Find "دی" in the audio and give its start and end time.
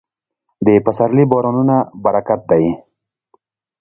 2.51-2.65